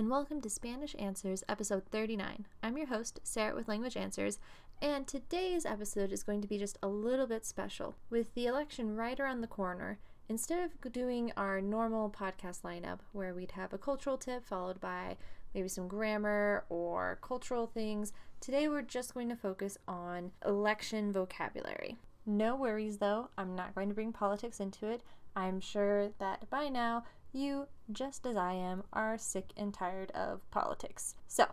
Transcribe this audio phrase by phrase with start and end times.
[0.00, 2.46] and welcome to Spanish Answers, episode 39.
[2.62, 4.38] I'm your host, Sarah with Language Answers,
[4.80, 7.96] and today's episode is going to be just a little bit special.
[8.08, 13.34] With the election right around the corner, instead of doing our normal podcast lineup where
[13.34, 15.18] we'd have a cultural tip followed by
[15.54, 21.98] maybe some grammar or cultural things, today we're just going to focus on election vocabulary.
[22.24, 25.02] No worries though, I'm not going to bring politics into it.
[25.36, 30.48] I'm sure that by now you, just as I am, are sick and tired of
[30.50, 31.14] politics.
[31.26, 31.46] So,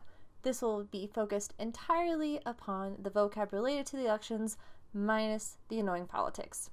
[0.44, 4.58] this will be focused entirely upon the vocab related to the elections,
[4.94, 6.70] minus the annoying politics.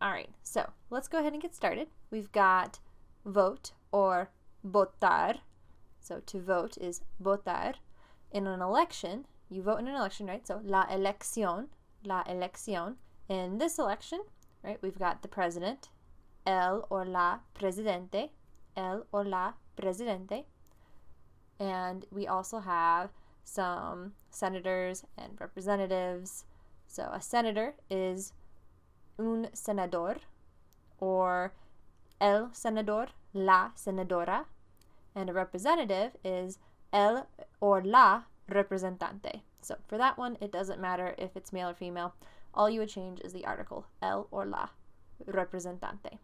[0.00, 1.88] All right, so let's go ahead and get started.
[2.10, 2.78] We've got
[3.24, 4.30] vote or
[4.64, 5.38] votar,
[6.06, 7.74] so to vote is votar.
[8.30, 10.46] In an election, you vote in an election, right?
[10.46, 11.66] So la elección,
[12.04, 12.96] la elección.
[13.28, 14.20] In this election,
[14.62, 15.88] right, we've got the president,
[16.46, 18.30] el or la presidente,
[18.76, 20.44] el or la presidente.
[21.58, 23.10] And we also have
[23.44, 26.44] some senators and representatives.
[26.86, 28.32] So a senator is
[29.18, 30.18] un senador
[31.00, 31.52] or
[32.20, 34.44] el senador, la senadora
[35.16, 36.58] and a representative is
[36.92, 37.26] el
[37.60, 39.40] or la representante.
[39.62, 42.14] So for that one, it doesn't matter if it's male or female.
[42.54, 44.68] All you would change is the article el or la
[45.26, 46.18] representante.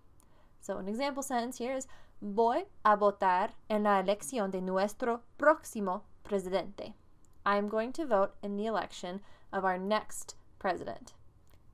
[0.61, 1.89] So an example sentence here is
[2.25, 6.95] Voy a votar en la elección de nuestro próximo presidente.
[7.45, 11.15] I am going to vote in the election of our next president.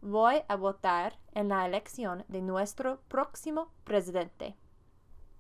[0.02, 4.54] Voy a votar en la elección de nuestro próximo presidente.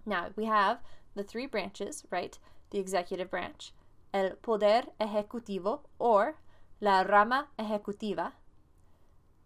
[0.04, 0.80] Now we have
[1.18, 2.38] the three branches, right?
[2.70, 3.72] The executive branch,
[4.14, 6.36] el poder ejecutivo or
[6.80, 8.32] la rama ejecutiva,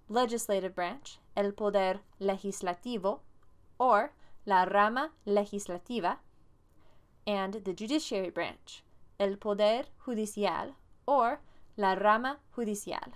[0.08, 3.20] legislative branch, el poder legislativo
[3.78, 4.12] or
[4.44, 6.18] la rama legislativa,
[7.26, 8.82] and the judiciary branch,
[9.18, 10.76] el poder judicial
[11.06, 11.40] or
[11.78, 13.14] la rama judicial.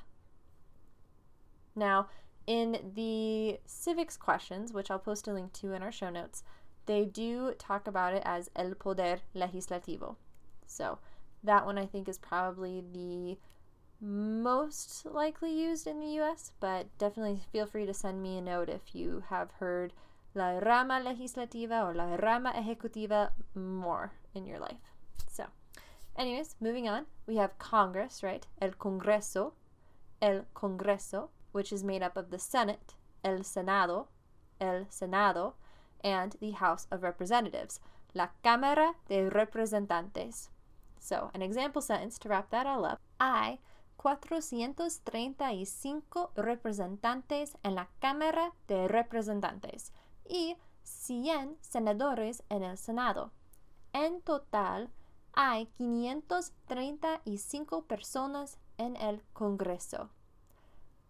[1.75, 2.09] Now,
[2.47, 6.43] in the civics questions, which I'll post a link to in our show notes,
[6.87, 10.17] they do talk about it as el poder legislativo.
[10.67, 10.99] So
[11.45, 13.39] that one I think is probably the
[14.01, 18.69] most likely used in the US, but definitely feel free to send me a note
[18.69, 19.93] if you have heard
[20.35, 24.93] la rama legislativa or la rama ejecutiva more in your life.
[25.31, 25.45] So,
[26.17, 28.47] anyways, moving on, we have Congress, right?
[28.61, 29.53] El Congreso,
[30.21, 34.09] el Congreso, which is made up of the Senate, el Senado,
[34.61, 35.55] el Senado,
[36.03, 37.81] and the House of Representatives,
[38.15, 40.51] la Cámara de Representantes.
[40.99, 43.01] So, an example sentence to wrap that all up.
[43.21, 43.61] Hay
[43.97, 49.93] 435 representantes en la Cámara de Representantes
[50.29, 53.33] y 100 senadores en el Senado.
[53.93, 54.91] En total,
[55.33, 60.11] hay 535 personas en el Congreso.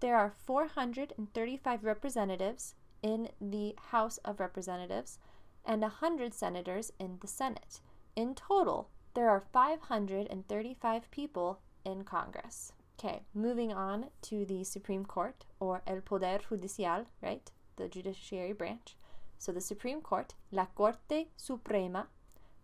[0.01, 5.19] There are 435 representatives in the House of Representatives
[5.65, 7.81] and 100 senators in the Senate.
[8.15, 12.73] In total, there are 535 people in Congress.
[12.99, 17.51] Okay, moving on to the Supreme Court or El Poder Judicial, right?
[17.77, 18.97] The judiciary branch.
[19.39, 22.09] So the Supreme Court, La Corte Suprema,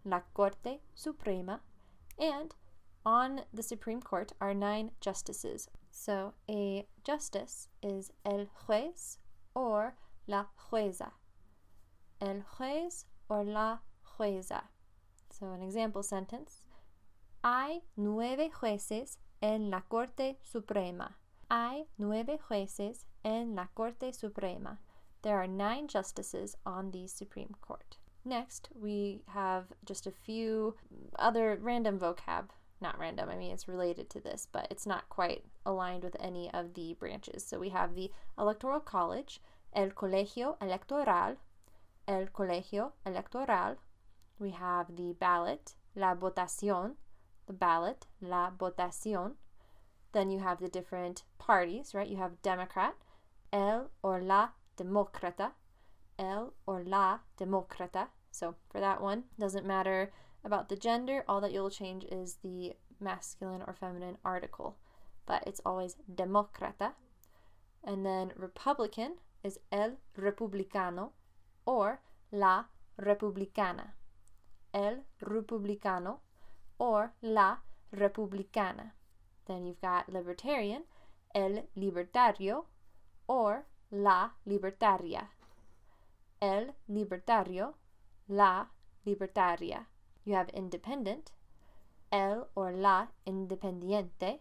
[0.05, 1.61] La Corte Suprema,
[2.19, 2.55] and
[3.05, 5.69] on the Supreme Court are nine justices.
[5.91, 9.19] So a justice is el juez
[9.55, 9.95] or
[10.27, 11.13] la jueza.
[12.21, 13.79] El juez or la
[14.19, 14.63] jueza.
[15.31, 16.65] So, an example sentence
[17.45, 21.17] Hay nueve jueces en la Corte Suprema.
[21.51, 24.79] Hay nueve jueces en la Corte Suprema.
[25.23, 27.97] There are nine justices on the Supreme Court.
[28.25, 30.77] Next, we have just a few
[31.19, 32.51] other random vocab.
[32.81, 36.49] Not random, I mean, it's related to this, but it's not quite aligned with any
[36.53, 37.45] of the branches.
[37.45, 39.41] So we have the Electoral College,
[39.75, 41.39] el colegio electoral,
[42.07, 43.77] el colegio electoral.
[44.39, 46.97] We have the ballot, la votación,
[47.47, 49.35] the ballot, la votación.
[50.13, 52.09] Then you have the different parties, right?
[52.09, 52.95] You have Democrat,
[53.53, 55.53] el or la demócrata,
[56.19, 58.09] el or la demócrata.
[58.31, 60.13] So for that one, doesn't matter
[60.45, 64.77] about the gender, all that you'll change is the masculine or feminine article,
[65.27, 66.93] but it's always demócrata.
[67.85, 71.13] And then Republican, is el republicano
[71.65, 72.01] or
[72.31, 72.65] la
[72.97, 73.95] republicana.
[74.73, 76.21] El republicano
[76.79, 77.59] or la
[77.93, 78.93] republicana.
[79.47, 80.85] Then you've got libertarian,
[81.35, 82.67] el libertario,
[83.27, 85.29] or la libertaria.
[86.41, 87.75] El libertario,
[88.29, 88.67] la
[89.05, 89.87] libertaria.
[90.25, 91.33] You have independent,
[92.11, 94.41] el or la independiente,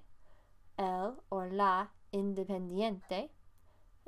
[0.77, 3.29] el or la independiente.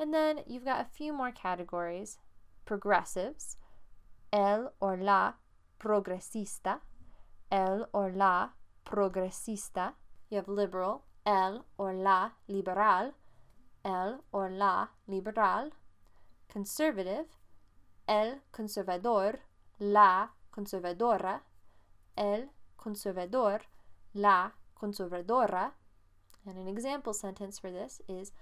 [0.03, 2.17] And then you've got a few more categories
[2.65, 3.55] progressives,
[4.33, 5.35] el or la
[5.79, 6.79] progresista,
[7.49, 8.49] el or la
[8.85, 9.93] progresista.
[10.29, 13.13] You have liberal, el or la liberal,
[13.85, 15.71] el or la liberal.
[16.51, 17.27] Conservative,
[18.05, 19.35] el conservador,
[19.79, 21.43] la conservadora,
[22.17, 23.61] el conservador,
[24.13, 25.71] la conservadora.
[26.45, 28.33] And an example sentence for this is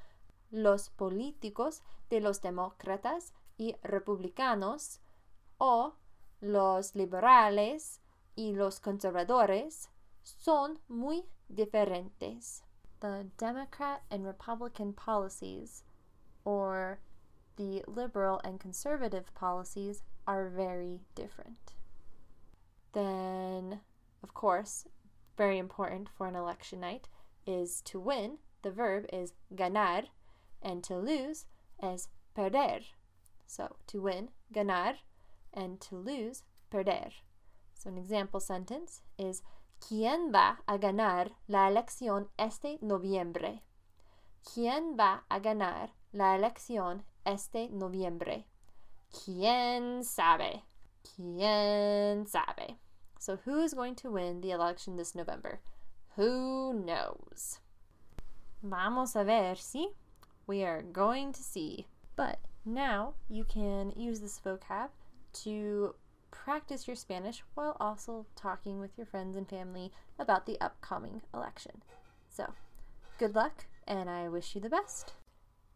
[0.52, 5.00] Los políticos de los demócratas y republicanos
[5.58, 5.94] o
[6.42, 8.02] los liberales
[8.36, 9.90] y los conservadores
[10.24, 12.64] son muy diferentes.
[13.00, 15.84] The Democrat and Republican policies,
[16.46, 17.00] or
[17.56, 21.76] the liberal and conservative policies, are very different.
[22.94, 23.82] Then,
[24.22, 24.86] of course,
[25.38, 27.08] very important for an election night
[27.46, 28.38] is to win.
[28.62, 30.04] The verb is ganar,
[30.62, 31.46] and to lose
[31.82, 32.82] is perder.
[33.48, 34.96] So, to win, ganar,
[35.54, 37.12] and to lose, perder.
[37.74, 39.42] So, an example sentence is
[39.82, 43.64] ¿Quién va a ganar la elección este noviembre?
[44.44, 48.46] ¿Quién va a ganar la elección este noviembre?
[49.12, 50.64] ¿Quién sabe?
[51.04, 52.78] ¿Quién sabe?
[53.20, 55.60] So, who's going to win the election this November?
[56.16, 57.60] Who knows?
[58.64, 59.90] Vamos a ver, see?
[60.48, 61.88] We are going to see.
[62.16, 64.90] But now you can use this vocab
[65.44, 65.96] to
[66.32, 71.84] practice your Spanish while also talking with your friends and family about the upcoming election.
[72.30, 72.54] So,
[73.18, 75.14] good luck, and I wish you the best.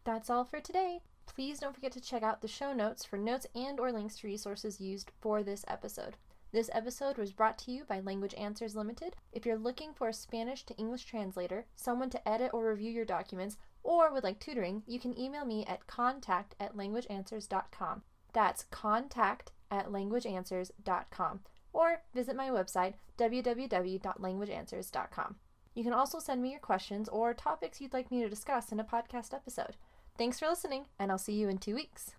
[0.03, 1.01] That's all for today.
[1.25, 4.27] Please don't forget to check out the show notes for notes and or links to
[4.27, 6.15] resources used for this episode.
[6.51, 9.15] This episode was brought to you by Language Answers Limited.
[9.33, 13.03] If you're looking for a Spanish to English translator, someone to edit or review your
[13.03, 18.01] documents, or would like tutoring, you can email me at contact at languageanswers.com.
[18.33, 21.39] That's contact at languageanswers.com
[21.71, 25.35] or visit my website www.languageanswers.com.
[25.73, 28.79] You can also send me your questions or topics you'd like me to discuss in
[28.79, 29.75] a podcast episode.
[30.17, 32.15] Thanks for listening, and I'll see you in two weeks.